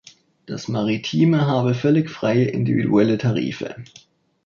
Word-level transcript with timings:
Das 0.47 0.67
maritime 0.67 1.45
habe 1.45 1.75
völlig 1.75 2.09
freie 2.09 2.45
individuelle 2.45 3.19
Tarife. 3.19 3.75